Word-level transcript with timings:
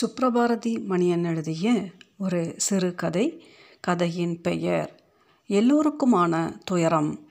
சுப்ரபாரதி 0.00 0.72
மணியன் 0.88 1.24
எழுதிய 1.24 1.90
ஒரு 2.18 2.54
சிறு 2.56 2.94
கதை 2.94 3.44
கதையின் 3.80 4.40
பெயர் 4.40 4.90
எல்லோருக்குமான 5.50 6.58
துயரம். 6.64 7.30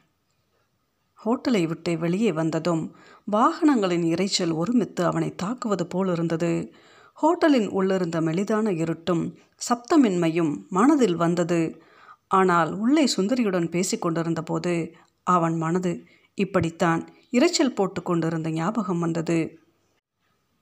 ஹோட்டலை 1.26 1.68
விட்டு 1.68 1.98
வெளியே 1.98 2.32
வந்ததும் 2.32 2.96
வாகனங்களின் 3.32 4.06
இரைச்சல் 4.08 4.54
ஒருமித்து 4.54 5.06
அவனை 5.06 5.36
தாக்குவது 5.36 5.88
போல் 5.88 6.08
இருந்தது. 6.08 6.74
ஹோட்டலின் 7.14 7.68
உள்ளிருந்த 7.68 8.22
மெலிதான 8.22 8.70
இருட்டும் 8.70 9.36
சப்தமின்மையும் 9.70 10.68
மனதில் 10.70 11.16
வந்தது. 11.16 11.82
ஆனால் 12.28 12.74
உள்ளே 12.74 13.08
சுந்தரியுடன் 13.18 13.70
பேசிக்கொண்டிருந்த 13.70 14.42
போது 14.42 14.96
அவன் 15.24 15.58
மனது 15.58 16.06
இப்படித்தான் 16.36 17.08
இரைச்சல் 17.32 17.76
போட்டு 17.76 18.04
கொண்டிருந்த 18.04 18.50
ஞாபகம் 18.50 19.00
வந்தது. 19.00 19.60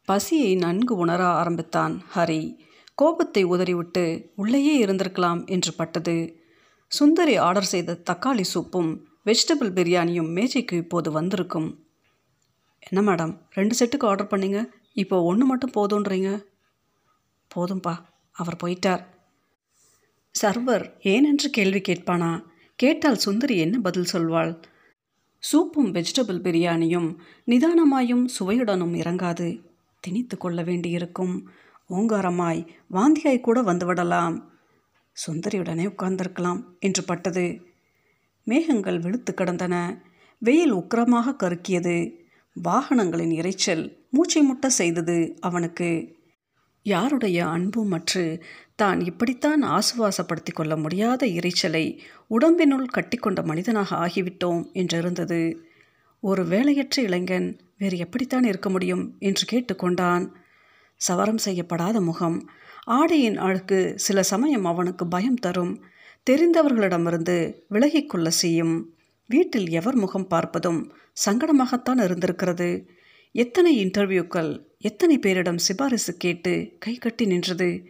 பசியை 0.05 0.55
நன்கு 0.55 0.95
உணர 0.95 1.25
ஆரம்பித்தான் 1.25 2.01
ஹரி. 2.15 2.57
கோபத்தை 2.95 3.43
உதறிவிட்டு 3.43 4.31
உள்ளேயே 4.35 4.85
இருந்திருக்கலாம் 4.85 5.47
என்று 5.47 5.73
பட்டது. 5.73 6.43
சுந்தரி 6.87 7.35
ஆர்டர் 7.35 7.63
செய்த 7.63 7.97
தக்காளி 8.09 8.43
சூப்பும் 8.53 8.91
வெஜிடபிள் 9.25 9.71
பிரியாணியும் 9.77 10.31
மேஜைக்கு 10.31 10.77
இப்போது 10.77 11.11
வந்திருக்கும். 11.11 11.85
என்ன 12.79 13.11
மேடம் 13.11 13.37
ரெண்டு 13.49 13.75
செட்டுக்கு 13.79 14.05
ஆர்டர் 14.05 14.31
பண்ணீங்க? 14.31 14.65
இப்போ 14.93 15.21
ஒன்று 15.21 15.45
மட்டும் 15.45 15.75
போதுன்றீங்க? 15.77 16.45
போதும்பா 17.55 17.95
அவர் 18.31 18.57
போயிட்டார். 18.63 19.03
சர்வர் 20.41 20.85
ஏனென்று 21.03 21.49
கேள்வி 21.51 21.79
கேட்பானா? 21.79 22.43
கேட்டால் 22.75 23.15
சுந்தரி 23.15 23.57
என்ன 23.57 23.79
பதில் 23.79 24.11
சொல்வாள்? 24.13 24.63
சூப்பும் 25.51 25.91
வெஜிடபிள் 25.91 26.41
பிரியாணியும் 26.45 27.15
நிதானமாயும் 27.47 28.25
சுவையுடனும் 28.39 28.95
இறங்காது. 28.95 29.73
திணித்து 30.07 30.37
கொள்ள 30.37 30.63
வேண்டியிருக்கும். 30.63 31.35
ஓங்காரமாய் 31.89 32.61
வாந்தியாய் 32.91 33.39
கூட 33.39 33.61
வந்துவிடலாம். 33.61 34.35
சுந்தரியுடனே 35.15 35.85
உட்கார்ந்திருக்கலாம் 35.87 36.61
என்று 36.79 37.03
பட்டது. 37.03 37.45
மேகங்கள் 38.47 38.99
வெளுத்து 38.99 39.33
கிடந்தன. 39.33 39.75
வெயில் 40.41 40.73
உக்கிரமாக 40.73 41.35
கருக்கியது. 41.35 41.97
வாகனங்களின் 42.55 43.33
இரைச்சல் 43.33 43.83
மூச்சை 44.09 44.41
முட்ட 44.41 44.69
செய்தது 44.69 45.37
அவனுக்கு. 45.39 45.89
யாருடைய 46.85 47.37
அன்பும் 47.47 47.87
மற்று 47.87 48.23
தான் 48.75 48.99
இப்படித்தான் 49.01 49.61
ஆசுவாசப்படுத்தி 49.63 50.51
கொள்ள 50.53 50.73
முடியாத 50.77 51.21
இரைச்சலை 51.27 51.85
உடம்பினுள் 52.29 52.91
கட்டிக்கொண்ட 52.97 53.41
மனிதனாக 53.43 53.89
ஆகிவிட்டோம் 53.95 54.61
என்றிருந்தது. 54.73 55.41
ஒரு 56.23 56.43
வேலையற்ற 56.45 57.01
இளைஞன் 57.01 57.49
வேறு 57.77 57.97
எப்படித்தான் 57.97 58.43
இருக்க 58.43 58.69
முடியும்? 58.69 59.15
என்று 59.19 59.43
கேட்டுக்கொண்டான். 59.51 60.31
சவரம் 60.95 61.37
செய்யப்படாத 61.37 62.01
முகம். 62.01 62.49
ஆடையின் 62.83 63.37
அழுக்கு 63.37 63.93
சில 63.95 64.23
சமயம் 64.23 64.65
அவனுக்கு 64.65 65.07
பயம் 65.07 65.35
தரும். 65.35 65.83
தெரிந்தவர்களிடமிருந்து 66.29 67.53
விலகிக்கொள்ள 67.69 68.27
செய்யும். 68.27 68.95
வீட்டில் 69.27 69.69
எவர் 69.69 69.95
முகம் 69.95 70.27
பார்ப்பதும் 70.29 70.89
சங்கடமாகத்தான் 71.25 72.03
இருந்திருக்கிறது. 72.03 72.89
எத்தனை 73.31 73.85
இன்டர்வியூக்கள் 73.85 74.63
எத்தனை 74.77 75.19
பேரிடம் 75.19 75.57
சிபாரிசு 75.57 76.17
கேட்டு 76.17 76.75
கை 76.79 76.95
கட்டி 76.95 77.25
நின்றது? 77.25 77.85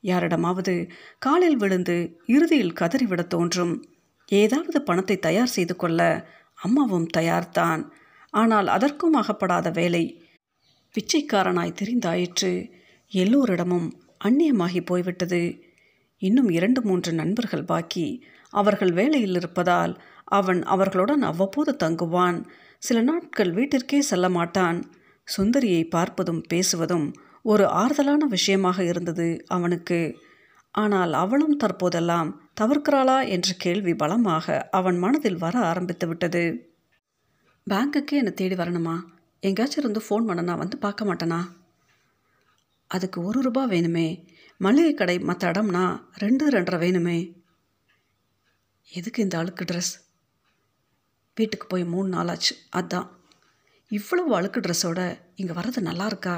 யாரிடமாவது 0.00 0.90
காலில் 1.18 1.56
விழுந்து 1.56 2.20
இறுதியில் 2.26 2.72
கதறிவிட 2.72 3.26
தோன்றும். 3.26 3.84
ஏதாவது 4.26 4.82
பணத்தை 4.82 5.18
தயார் 5.18 5.46
செய்து 5.46 5.76
கொள்ள 5.76 6.28
அம்மாவும் 6.54 7.06
தயார்தான். 7.06 7.92
ஆனால் 8.30 8.66
அதற்கும் 8.66 9.12
அகப்படாத 9.12 9.70
வேலை. 9.70 10.04
பிச்சைக்காரனாய் 10.94 11.78
தெரிந்தாயிற்று. 11.80 12.52
எல்லோரிடமும் 13.12 13.88
அந்நியமாகி 14.24 14.80
போய்விட்டது. 14.86 15.42
இன்னும் 16.18 16.48
இரண்டு 16.48 16.82
மூன்று 16.82 17.12
நண்பர்கள் 17.12 17.64
பாக்கி 17.64 18.24
அவர்கள் 18.48 18.92
வேலையில் 18.92 19.34
இருப்பதால் 19.34 20.02
அவன் 20.24 20.62
அவர்களுடன் 20.62 21.22
அவ்வப்போது 21.22 21.76
தங்குவான். 21.84 22.38
சில 22.78 23.00
நாட்கள் 23.00 23.52
வீட்டிற்கே 23.52 23.98
செல்ல 23.98 24.28
மாட்டான். 24.28 24.78
சுந்தரியை 25.28 25.82
பார்ப்பதும் 25.90 26.42
பேசுவதும் 26.54 27.12
ஒரு 27.42 27.64
ஆறுதலான 27.66 28.24
விஷயமாக 28.26 28.84
இருந்தது 28.84 29.44
அவனுக்கு. 29.46 30.00
ஆனால் 30.74 31.12
அவளும் 31.12 31.56
தற்போதெல்லாம் 31.56 32.30
தவிர்க்கிறாளா 32.60 33.28
என்ற 33.28 33.48
கேள்வி 33.58 33.94
பலமாக 33.94 34.68
அவன் 34.70 34.98
மனதில் 34.98 35.38
வர 35.38 35.58
ஆரம்பித்து 35.60 36.06
விட்டது 36.08 36.42
பேங்க்குக்கே 37.68 38.18
என்னை 38.20 38.32
தேடி 38.32 38.54
வரணுமா? 38.54 39.02
எங்கேயாச்சும் 39.40 39.82
இருந்து 39.82 40.00
ஃபோன் 40.00 40.26
பண்ண 40.26 40.42
நான் 40.42 40.58
வந்து 40.58 40.76
பார்க்க 40.78 41.04
மாட்டேனா? 41.04 41.40
அதுக்கு 42.86 43.22
ஒரு 43.22 43.42
ரூபா 43.42 43.68
வேணுமே. 43.68 44.24
மளிகை 44.58 44.94
கடை 44.94 45.18
மற்ற 45.18 45.50
இடம்னா 45.50 46.02
ரெண்டு 46.14 46.50
ரெண்டரை 46.50 46.78
வேணுமே. 46.84 47.34
எதுக்கு 48.92 49.22
இந்த 49.22 49.38
அழுக்கு 49.38 49.64
ட்ரெஸ் 49.64 49.92
வீட்டுக்கு 51.36 51.66
போய் 51.66 51.84
மூணு 51.84 52.08
நாள் 52.08 52.28
ஆச்சு 52.28 52.56
அதான். 52.76 53.08
இவ்வளவு 53.88 54.34
அழுக்கு 54.34 54.60
ட்ரெஸ்ஸோட 54.60 55.18
இங்கே 55.34 55.52
வர்றது 55.52 55.80
நல்லா 55.80 56.06
இருக்கா? 56.06 56.36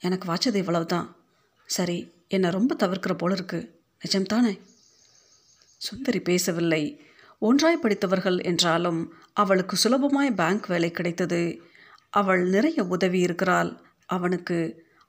எனக்கு 0.00 0.34
வாச்சது 0.34 0.54
இவ்வளவு 0.54 0.86
தான் 0.86 1.16
சரி 1.66 2.12
என்னை 2.28 2.50
ரொம்ப 2.50 2.76
தவிர்க்கிற 2.78 3.14
போல 3.14 3.34
இருக்குது 3.34 3.70
நிஜம்தானே? 4.04 4.60
சுந்தரி 5.76 6.20
பேசவில்லை. 6.20 7.09
ஒன்றாய் 7.40 7.82
படித்தவர்கள் 7.82 8.38
என்றாலும் 8.40 9.00
அவளுக்கு 9.32 9.76
சுலபமாய் 9.84 10.34
பேங்க் 10.34 10.66
வேலை 10.66 10.90
கிடைத்தது. 10.90 11.40
அவள் 12.10 12.42
நிறைய 12.48 12.84
உதவி 12.84 13.18
இருக்கிறாள். 13.18 13.70
அவனுக்கு 14.06 14.58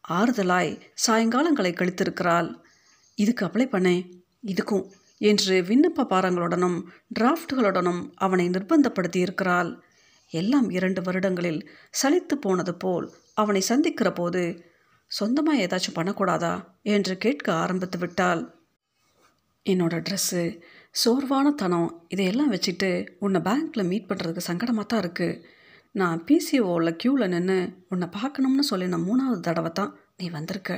ஆறுதலாய் 0.10 0.72
சாயங்காலங்களை 1.08 1.72
கழித்திருக்கிறாள். 1.72 2.50
இதுக்கு 3.18 3.46
அப்ளை 3.46 3.66
பண்ணேன் 3.68 4.04
இதுக்கும் 4.48 4.86
என்று 5.22 5.56
விண்ணப்ப 5.62 6.06
பாரங்களுடனும் 6.10 6.78
டிராஃப்ட்களுடனும் 7.20 8.02
அவனை 8.16 8.46
நிர்பந்தப்படுத்தி 8.50 9.18
இருக்கிறாள் 9.18 9.72
எல்லாம் 10.34 10.70
இரண்டு 10.70 11.02
வருடங்களில் 11.02 11.62
சலித்து 12.02 12.36
போனது 12.42 12.74
போல் 12.76 13.08
அவனை 13.34 13.62
சந்திக்கிற 13.62 14.12
போது 14.12 14.42
சொந்தமாக 15.12 15.62
ஏதாச்சும் 15.66 15.98
பண்ணக்கூடாதா? 15.98 16.54
என்று 16.84 17.18
கேட்க 17.18 17.48
ஆரம்பித்து 17.54 17.98
விட்டாள். 17.98 18.42
என்னோட 19.70 19.96
ட்ரெஸ்ஸு 20.02 20.44
சோர்வான 20.96 21.52
தனம் 21.52 22.06
இதையெல்லாம் 22.08 22.52
வச்சுட்டு 22.52 23.08
உன்னை 23.20 23.42
பேங்க்கில் 23.42 23.88
மீட் 23.88 24.08
பண்ணுறதுக்கு 24.10 24.48
சங்கடமாக 24.48 24.86
தான் 24.86 25.02
இருக்குது 25.02 25.42
நான் 25.92 26.24
பிசிஓவில் 26.28 26.98
க்யூவில் 27.04 27.28
நின்று 27.28 27.86
உன்னை 27.90 28.08
பார்க்கணும்னு 28.08 28.64
சொல்லி 28.64 28.88
நான் 28.88 29.08
மூணாவது 29.08 29.40
தடவை 29.40 29.72
தான் 29.72 29.96
நீ 30.18 30.30
வந்திருக்க. 30.30 30.72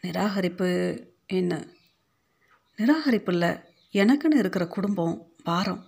நிராகரிப்பு 0.00 0.68
என்ன? 1.26 1.66
நிராகரிப்பு 2.76 3.32
இல்லை 3.32 3.50
எனக்குன்னு 3.92 4.38
இருக்கிற 4.38 4.66
குடும்பம் 4.66 5.32
பாரம். 5.42 5.86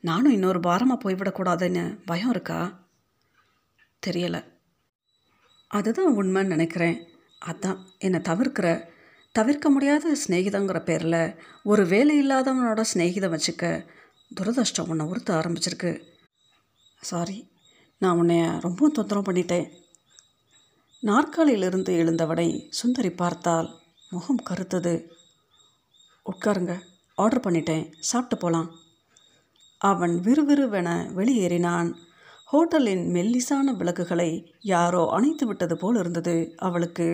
நானும் 0.00 0.32
இன்னொரு 0.32 0.60
பாரமாக 0.60 1.02
போய்விடக்கூடாதுன்னு 1.04 1.98
பயம் 2.04 2.30
இருக்கா? 2.30 2.86
தெரியலை. 4.06 4.44
அதுதான் 5.68 6.22
உண்மைன்னு 6.22 6.44
நினைக்கிறேன். 6.44 6.98
அதான் 7.46 7.78
என்னை 7.98 8.20
தவிர்க்கிற 8.20 8.68
தவிர்க்க 9.34 9.70
முடியாத 9.70 10.16
சிநேகிதங்கிற 10.22 10.84
பேரில் 10.84 11.34
ஒரு 11.62 11.86
வேலை 11.86 12.14
இல்லாதவனோட 12.22 12.84
சிநேகிதம் 12.92 13.32
வச்சுக்க 13.34 13.64
துரதிருஷ்டம் 14.36 14.88
உன்னை 14.88 15.06
உறுத்த 15.06 15.30
ஆரம்பிச்சிருக்கு. 15.34 15.92
சாரி 17.00 17.38
நான் 17.98 18.20
உன்னைய 18.20 18.44
ரொம்பவும் 18.60 18.92
தொந்தரவு 18.92 19.32
பண்ணிட்டேன். 19.32 19.66
நாற்காலியிலிருந்து 21.02 21.92
எழுந்தவனை 22.02 22.48
சுந்தரி 22.70 23.10
பார்த்தால் 23.10 23.68
முகம் 24.10 24.42
கருத்தது. 24.50 24.94
உட்காருங்க 26.26 26.74
ஆர்டர் 27.14 27.44
பண்ணிட்டேன் 27.46 27.84
சாப்பிட்டு 28.10 28.36
போகலாம் 28.36 28.70
அவன் 29.78 30.14
விறுவிறுவென 30.20 30.90
வெளியேறினான். 31.18 31.90
ஹோட்டலின் 32.52 33.06
மெல்லிசான 33.14 33.76
விளக்குகளை 33.76 34.30
யாரோ 34.60 35.08
அணைத்து 35.10 35.46
விட்டது 35.46 35.76
போல் 35.76 35.96
இருந்தது 35.96 36.34
அவளுக்கு. 36.56 37.08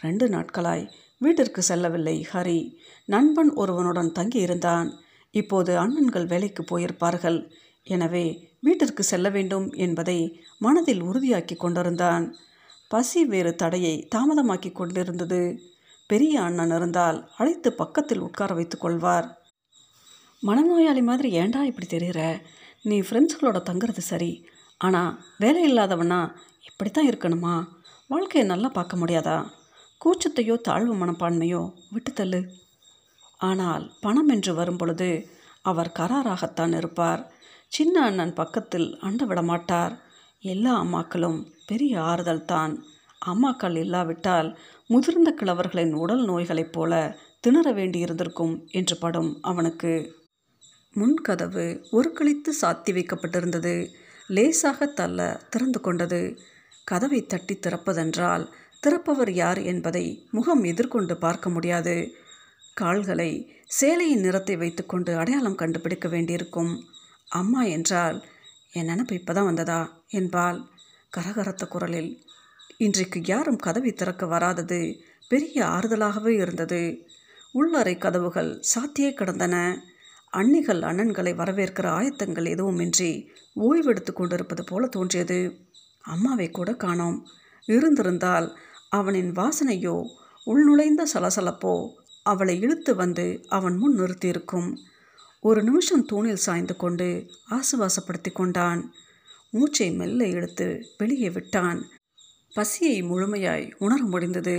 ரெண்டு 0.00 0.28
நாட்களாய் 0.28 0.90
வீட்டிற்கு 1.18 1.62
செல்லவில்லை 1.62 2.26
ஹரி. 2.32 2.74
நண்பன் 3.06 3.52
ஒருவனுடன் 3.54 4.12
தங்கியிருந்தான். 4.18 4.88
இப்போது 5.30 5.72
அண்ணன்கள் 5.78 6.26
வேலைக்கு 6.26 6.62
போயிருப்பார்கள். 6.62 7.50
எனவே 7.82 8.52
வீட்டிற்கு 8.60 9.02
செல்ல 9.02 9.28
வேண்டும் 9.28 9.72
என்பதை 9.72 10.40
மனதில் 10.58 11.02
உறுதியாக்கி 11.02 11.56
கொண்டிருந்தான். 11.56 12.36
பசி 12.88 13.24
வேறு 13.24 13.54
தடையை 13.54 14.08
தாமதமாக்கி 14.14 14.72
கொண்டிருந்தது. 14.72 15.60
பெரிய 16.06 16.42
அண்ணன் 16.42 16.70
இருந்தால் 16.70 17.30
அழைத்து 17.36 17.72
பக்கத்தில் 17.72 18.18
உட்கார 18.18 18.54
வைத்து 18.54 18.78
கொள்வார். 18.78 19.42
மனநோயாளி 20.42 21.02
மாதிரி 21.02 21.30
ஏண்டா 21.30 21.64
இப்படி 21.64 21.86
தெரிகிற? 21.86 22.40
நீ 22.82 23.00
ஃப்ரெண்ட்ஸுகளோட 23.00 23.60
தங்குறது 23.70 23.98
சரி. 23.98 24.46
ஆனால் 24.78 25.18
வேலை 25.38 25.72
இல்லாதவனா 25.72 26.34
இப்படித்தான் 26.62 27.08
இருக்கணுமா? 27.08 27.64
வாழ்க்கையை 28.08 28.50
நல்லா 28.50 28.68
பார்க்க 28.68 28.96
முடியாதா? 28.96 29.46
கூச்சத்தையோ 30.04 30.56
தாழ்வு 30.60 30.94
மனப்பான்மையோ 30.94 31.72
விட்டுத்தள்ளு. 31.94 32.40
ஆனால் 33.40 33.92
பணம் 34.00 34.28
என்று 34.28 34.54
வரும்பொழுது 34.54 35.28
அவர் 35.62 35.92
கராராகத்தான் 35.98 36.76
இருப்பார். 36.76 37.34
சின்ன 37.68 38.02
அண்ணன் 38.02 38.34
பக்கத்தில் 38.34 38.98
அண்ட 39.00 39.24
விடமாட்டார் 39.24 39.94
எல்லா 40.40 40.82
அம்மாக்களும் 40.82 41.38
பெரிய 41.66 42.02
ஆறுதல் 42.02 42.44
தான். 42.44 42.84
அம்மாக்கள் 43.26 43.76
இல்லாவிட்டால் 43.76 44.58
முதிர்ந்த 44.86 45.30
கிழவர்களின் 45.30 45.92
உடல் 45.92 46.24
நோய்களைப் 46.24 46.72
போல 46.72 47.18
திணற 47.40 47.72
வேண்டியிருந்திருக்கும் 47.72 48.66
என்று 48.70 48.96
படும் 48.96 49.38
அவனுக்கு. 49.42 49.94
முன்கதவு 50.94 51.84
ஒரு 51.90 52.12
கழித்து 52.12 52.54
சாத்தி 52.60 52.90
வைக்கப்பட்டிருந்தது. 52.90 53.74
லேசாக 54.28 54.86
தள்ள 54.86 55.40
திறந்து 55.50 55.80
கொண்டது. 55.80 56.20
கதவை 56.84 57.26
தட்டி 57.26 57.54
திறப்பதென்றால் 57.54 58.44
திறப்பவர் 58.80 59.30
யார் 59.30 59.58
என்பதை 59.58 60.28
முகம் 60.30 60.64
எதிர்கொண்டு 60.64 61.16
பார்க்க 61.16 61.50
முடியாது. 61.50 62.14
கால்களை 62.74 63.56
சேலையின் 63.80 64.20
நிறத்தை 64.20 64.56
வைத்துக்கொண்டு 64.56 65.16
அடையாளம் 65.16 65.54
கண்டுபிடிக்க 65.54 66.08
வேண்டியிருக்கும். 66.08 66.84
அம்மா 67.28 67.62
என்றால் 67.62 68.24
என் 68.72 68.88
நினப்பு 68.88 69.12
இப்போதான் 69.12 69.44
வந்ததா? 69.44 70.02
என்பாள் 70.08 70.60
கரகரத்த 71.16 71.68
குரலில். 71.68 72.24
இன்றைக்கு 72.78 73.20
யாரும் 73.24 73.56
கதவை 73.56 73.92
திறக்க 73.92 74.26
வராதது. 74.26 75.00
பெரிய 75.28 75.64
ஆறுதலாகவே 75.64 76.28
இருந்தது. 76.28 77.06
உள்ளறை 77.52 77.98
கதவுகள் 77.98 78.62
சாத்தியே 78.74 79.12
கிடந்தன. 79.12 79.82
அன்னிகள் 80.30 80.80
அண்ணன்களை 80.80 81.34
வரவேற்கிற 81.34 81.90
ஆயத்தங்கள் 81.90 82.50
எதுவுமின்றி 82.50 83.26
ஓய்வெடுத்து 83.56 84.12
கொண்டிருப்பது 84.12 84.64
போல 84.64 84.86
தோன்றியது. 84.86 85.58
அம்மாவை 86.02 86.50
கூட 86.50 86.74
காணோம். 86.74 87.26
இருந்திருந்தால் 87.66 88.58
அவனின் 88.98 89.30
வாசனையோ 89.32 89.96
உள்நுழைந்த 90.46 91.02
சலசலப்போ 91.14 91.74
அவளை 92.22 92.60
இழுத்து 92.60 92.94
வந்து 92.94 93.44
அவன் 93.48 93.76
முன் 93.76 93.96
நிறுத்தியிருக்கும். 93.98 94.76
ஒரு 95.40 95.60
நிமிஷம் 95.62 96.04
தூணில் 96.04 96.44
சாய்ந்து 96.46 96.76
கொண்டு 96.76 97.08
ஆசுவாசப்படுத்தி 97.50 98.32
கொண்டான். 98.32 98.80
மூச்சை 99.50 99.90
மெல்ல 99.90 100.26
இழுத்து 100.26 100.68
வெளியே 100.98 101.30
விட்டான். 101.30 101.80
பசியை 102.54 103.02
முழுமையாய் 103.02 103.72
உணர 103.78 104.00
முடிந்தது. 104.04 104.56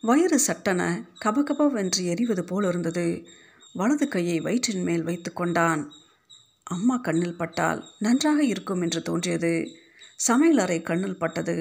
வயிறு 0.00 0.38
சட்டென 0.38 0.82
கபகபவென்று 1.24 2.02
எரிவது 2.04 2.40
போல் 2.40 2.64
இருந்தது. 2.64 3.06
வலது 3.74 4.08
கையை 4.08 4.40
வயிற்றின் 4.40 4.82
மேல் 4.82 5.02
வைத்து 5.02 5.32
கொண்டான். 5.32 5.82
அம்மா 6.64 6.96
கண்ணில் 6.96 7.36
பட்டால் 7.36 7.80
நன்றாக 7.98 8.40
இருக்கும் 8.44 8.82
என்று 8.82 9.02
தோன்றியது. 9.02 9.52
சமையலறை 10.28 10.82
கண்ணில் 10.82 11.18
பட்டது. 11.18 11.56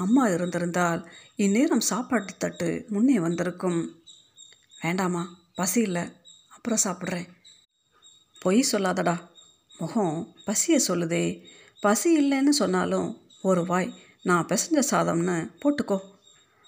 அம்மா 0.00 0.28
இருந்திருந்தால் 0.28 1.10
இந்நேரம் 1.36 1.80
சாப்பாட்டு 1.80 2.36
தட்டு 2.36 2.86
முன்னே 2.88 3.20
வந்திருக்கும். 3.20 4.02
வேண்டாமா 4.80 5.38
பசி 5.54 5.80
இல்லை. 5.80 6.02
அப்புறம் 6.50 6.78
சாப்பிட்றேன். 6.84 7.28
பொய் 8.40 8.64
சொல்லாதடா. 8.72 9.16
முகம் 9.78 10.36
பசியை 10.44 10.80
சொல்லுதே. 10.88 11.24
பசி 11.80 12.08
இல்லைன்னு 12.20 12.48
சொன்னாலும் 12.48 13.20
ஒரு 13.42 13.66
வாய் 13.66 13.94
நான் 14.22 14.46
பிசைஞ்ச 14.46 14.82
சாதம்னு 14.90 15.50
போட்டுக்கோ. 15.62 15.98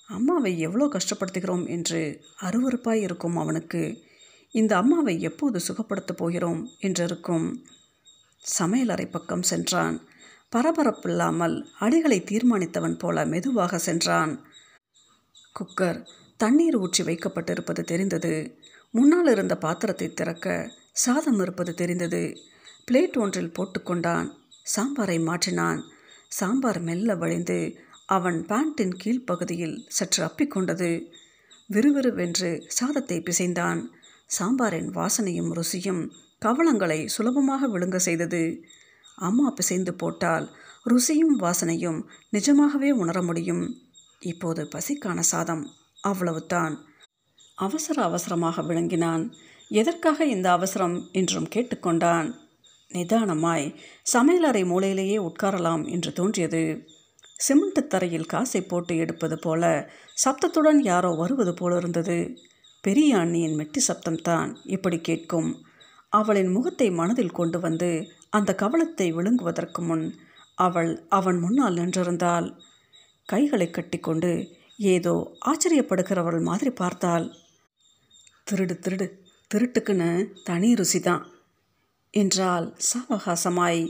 அம்மாவை 0.09 0.59
எவ்வளோ 0.59 0.87
கஷ்டப்படுத்துகிறோம் 0.87 1.69
என்று 1.69 2.25
அருவறுப்பாய் 2.43 3.01
இருக்கும் 3.01 3.37
அவனுக்கு. 3.37 4.03
இந்த 4.51 4.77
அம்மாவை 4.77 5.21
எப்போது 5.21 5.61
சுகப்படுத்தப் 5.69 6.17
போகிறோம் 6.17 6.69
என்றிருக்கும். 6.81 7.65
சமையலறை 8.59 9.11
பக்கம் 9.11 9.43
சென்றான். 9.43 10.01
பரபரப்பில்லாமல் 10.53 11.57
அடிகளை 11.81 12.19
தீர்மானித்தவன் 12.31 12.99
போல 12.99 13.25
மெதுவாக 13.27 13.79
சென்றான். 13.79 14.33
குக்கர் 15.57 16.01
தண்ணீர் 16.37 16.77
ஊற்றி 16.77 17.03
வைக்கப்பட்டிருப்பது 17.05 17.83
தெரிந்தது. 17.85 18.35
முன்னால் 18.91 19.27
இருந்த 19.27 19.55
பாத்திரத்தை 19.57 20.09
திறக்க 20.15 20.47
சாதம் 20.93 21.41
இருப்பது 21.41 21.75
தெரிந்தது. 21.75 22.23
பிளேட் 22.91 23.17
ஒன்றில் 23.19 23.55
போட்டுக்கொண்டான் 23.59 24.29
சாம்பாரை 24.77 25.19
மாற்றினான். 25.23 25.81
சாம்பார் 26.29 26.81
மெல்ல 26.81 27.15
வழிந்து 27.15 27.59
அவன் 28.07 28.39
பேண்டின் 28.47 28.95
கீழ்ப்பகுதியில் 29.03 29.77
சற்று 29.89 30.21
அப்பிக்கொண்டது 30.25 30.91
விறுவிறுவென்று 31.67 32.51
சாதத்தை 32.69 33.19
பிசைந்தான். 33.21 33.81
சாம்பாரின் 34.39 34.91
வாசனையும் 34.91 35.51
ருசியும் 35.59 36.03
கவளங்களை 36.43 37.01
சுலபமாக 37.07 37.69
விழுங்க 37.69 37.97
செய்தது. 37.97 38.43
அம்மா 39.23 39.51
பிசைந்து 39.51 39.93
போட்டால் 39.95 40.47
ருசியும் 40.87 41.37
வாசனையும் 41.39 42.01
நிஜமாகவே 42.31 42.91
உணர 42.93 43.19
முடியும். 43.23 43.65
இப்போது 44.21 44.63
பசிக்கான 44.65 45.19
சாதம். 45.33 45.65
அவ்வளவுதான். 46.03 46.75
அவசர 47.57 48.03
அவசரமாக 48.03 48.63
விளங்கினான். 48.63 49.25
எதற்காக 49.71 50.25
இந்த 50.25 50.49
அவசரம்? 50.51 50.97
என்றும் 51.13 51.49
கேட்டுக்கொண்டான். 51.55 52.29
நிதானமாய் 52.95 53.67
சமையலறை 54.13 54.63
மூலையிலேயே 54.71 55.19
உட்காரலாம் 55.29 55.85
என்று 55.91 56.11
தோன்றியது. 56.13 56.63
சிமெண்ட் 57.37 57.81
தரையில் 57.89 58.27
காசை 58.27 58.61
போட்டு 58.63 58.97
எடுப்பது 58.97 59.37
போல 59.39 59.91
சப்தத்துடன் 60.25 60.81
யாரோ 60.83 61.11
வருவது 61.13 61.55
போல 61.55 61.77
இருந்தது. 61.77 62.19
பெரிய 62.83 63.17
அண்ணியின் 63.17 63.57
மெட்டி 63.59 63.81
சப்தம்தான் 63.89 64.49
இப்படி 64.65 64.99
கேட்கும். 65.01 65.51
அவளின் 66.13 66.51
முகத்தை 66.53 66.91
மனதில் 66.91 67.37
கொண்டு 67.39 67.61
வந்து 67.61 67.91
அந்த 68.33 68.51
கவலத்தை 68.55 69.07
விழுங்குவதற்கு 69.13 69.81
முன் 69.83 70.05
அவள் 70.59 70.93
அவன் 71.09 71.39
முன்னால் 71.39 71.79
நின்றிருந்தாள். 71.79 72.49
கைகளை 73.29 73.67
கட்டிக்கொண்டு 73.71 74.31
ஏதோ 74.95 75.15
ஆச்சரியப்படுகிறவள் 75.47 76.41
மாதிரி 76.41 76.71
பார்த்தாள். 76.73 77.27
திருடு 78.47 78.75
திருடு 78.79 79.07
திருட்டுக்குன்னு 79.51 80.11
தனி 80.45 80.71
ருசி 80.75 81.01
தான் 81.01 81.25
என்றால் 82.15 82.67
சாவகாசமாய். 82.89 83.83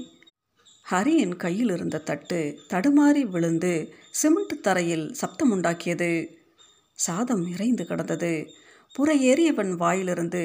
ஹரியின் 0.87 1.37
கையில் 1.37 1.73
இருந்த 1.75 2.03
தட்டு 2.03 2.41
தடுமாறி 2.71 3.23
விழுந்து 3.31 3.73
சிமெண்ட் 4.13 4.55
தரையில் 4.61 5.07
சப்தம் 5.13 5.53
உண்டாக்கியது 5.53 6.11
சாதம் 6.99 7.45
இறைந்து 7.47 7.85
கிடந்தது. 7.85 8.33
புற 8.95 9.09
ஏறியவன் 9.31 9.73
வாயிலிருந்து 9.77 10.43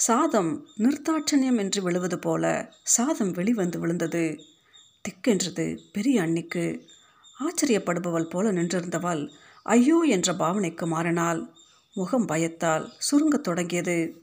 சாதம் 0.00 0.66
நிர்த்தாட்சண்யம் 0.78 1.58
என்று 1.58 1.82
விழுவது 1.82 2.18
போல 2.18 2.72
சாதம் 2.82 3.30
வெளிவந்து 3.30 3.78
விழுந்தது. 3.78 4.40
திக்கென்றது 5.04 5.78
பெரிய 5.92 6.22
அன்னிக்கு. 6.22 6.80
ஆச்சரியப்படுபவள் 7.40 8.30
போல 8.30 8.52
நின்றிருந்தவள் 8.52 9.28
ஐயோ 9.62 10.04
என்ற 10.08 10.32
பாவனைக்கு 10.32 10.86
மாறினாள். 10.86 11.48
முகம் 11.94 12.24
பயத்தால் 12.24 12.92
சுருங்கத் 12.98 13.44
தொடங்கியது. 13.44 14.22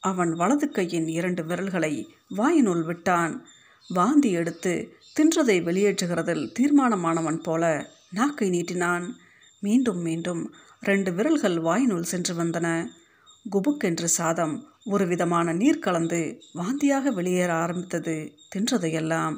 அவன் 0.00 0.32
வலது 0.32 0.70
கையின் 0.70 1.08
இரண்டு 1.08 1.44
விரல்களை 1.44 2.08
வாயினுள் 2.36 2.84
விட்டான். 2.84 3.46
வாந்தி 3.88 4.30
எடுத்து 4.30 4.96
தின்றதை 5.16 5.58
வெளியேற்றுகிறதில் 5.62 6.52
தீர்மானமானவன் 6.60 7.42
போல 7.42 7.90
நாக்கை 8.10 8.50
நீட்டினான். 8.50 9.14
மீண்டும் 9.60 9.98
மீண்டும் 9.98 10.54
ரெண்டு 10.80 11.12
விரல்கள் 11.12 11.58
வாயினுள் 11.60 12.10
சென்று 12.12 12.34
வந்தன. 12.34 12.86
குபுக்கென்று 13.46 14.04
சாதம் 14.04 14.54
ஒரு 14.84 15.06
விதமான 15.06 15.52
நீர் 15.52 15.78
கலந்து 15.78 16.40
வாந்தியாக 16.54 17.12
வெளியேற 17.12 17.54
ஆரம்பித்தது 17.54 18.34
தின்றதையெல்லாம். 18.54 19.36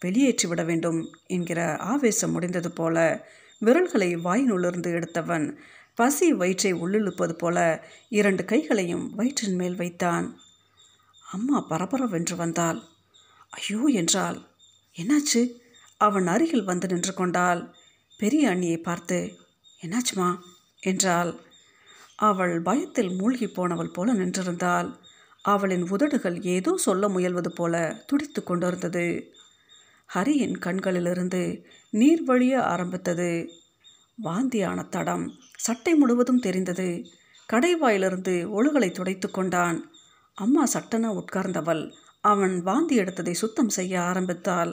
வெளியேற்றி 0.00 0.48
விட 0.48 0.62
வேண்டும் 0.62 1.00
என்கிற 1.26 1.76
ஆவேசம் 1.76 2.30
முடிந்தது 2.30 2.70
போல 2.70 3.26
விரல்களை 3.58 4.16
வாயினுள்ளிருந்து 4.16 4.90
எடுத்தவன் 4.92 5.58
பசி 5.94 6.32
வயிற்றை 6.32 6.72
உள்ளிழுப்பது 6.72 7.32
போல 7.32 7.84
இரண்டு 8.08 8.44
கைகளையும் 8.44 9.14
வயிற்றின் 9.14 9.54
மேல் 9.54 9.76
வைத்தான். 9.76 10.26
அம்மா 11.32 11.66
பரபரவென்று 11.70 12.36
வந்தாள். 12.36 12.82
ஐயோ 13.50 13.84
என்றாள். 13.92 14.38
என்னாச்சு? 14.96 15.42
அவன் 15.96 16.26
அருகில் 16.26 16.64
வந்து 16.64 16.88
நின்று 16.88 17.14
கொண்டாள். 17.14 17.74
பெரிய 18.18 18.48
அண்ணியை 18.48 18.82
பார்த்து 18.82 19.18
என்னாச்சுமா? 19.82 20.38
என்றாள். 20.80 21.32
அவள் 22.22 22.54
பயத்தில் 22.62 23.10
மூழ்கி 23.10 23.46
போனவள் 23.48 23.92
போல 23.92 24.14
நின்றிருந்தாள். 24.14 24.88
அவளின் 25.44 25.84
உதடுகள் 25.88 26.36
ஏதோ 26.42 26.72
சொல்ல 26.76 27.08
முயல்வது 27.08 27.50
போல 27.54 27.74
துடித்து 28.06 28.40
கொண்டிருந்தது. 28.42 29.06
ஹரியின் 30.10 30.56
கண்களிலிருந்து 30.58 31.42
நீர் 31.92 32.22
வழிய 32.22 32.54
ஆரம்பித்தது. 32.64 33.30
வாந்தியான 34.24 34.88
தடம் 34.88 35.24
சட்டை 35.56 35.94
முழுவதும் 35.94 36.38
தெரிந்தது. 36.38 36.88
கடைவாயிலிருந்து 37.48 38.34
ஒழுகலை 38.56 38.90
துடைத்து 38.92 39.28
கொண்டான். 39.30 39.78
அம்மா 40.38 40.64
சட்டென 40.66 41.10
உட்கார்ந்தவள் 41.12 41.82
அவன் 42.24 42.54
வாந்தி 42.62 42.94
எடுத்ததை 42.98 43.34
சுத்தம் 43.34 43.68
செய்ய 43.68 43.94
ஆரம்பித்தாள். 44.02 44.72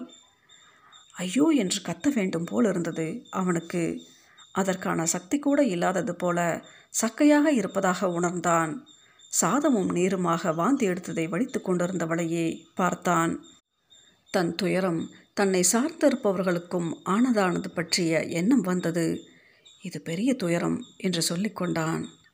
ஐயோ 1.15 1.45
என்று 1.55 1.79
கத்த 1.81 2.07
வேண்டும் 2.13 2.43
போல் 2.43 2.65
இருந்தது 2.65 3.07
அவனுக்கு. 3.31 3.83
அதற்கான 4.51 5.05
சக்தி 5.05 5.39
கூட 5.39 5.63
இல்லாதது 5.63 6.15
போல 6.15 6.39
சக்கையாக 7.01 7.47
இருப்பதாக 7.47 8.09
உணர்ந்தான். 8.09 8.87
சாதமும் 9.41 9.91
நீருமாக 9.93 10.55
வாந்தி 10.55 10.87
எடுத்ததை 10.89 11.29
வடித்து 11.29 11.59
கொண்டிருந்தவளையே 11.61 12.61
பார்த்தான். 12.75 13.33
தன் 14.31 14.55
துயரம் 14.55 15.09
தன்னை 15.33 15.63
சார்ந்திருப்பவர்களுக்கும் 15.71 16.89
ஆனதானது 17.05 17.67
பற்றிய 17.67 18.21
எண்ணம் 18.23 18.61
வந்தது. 18.61 19.21
இது 19.81 20.01
பெரிய 20.01 20.33
துயரம் 20.33 20.79
என்று 20.97 21.21
சொல்லிக்கொண்டான் 21.29 22.03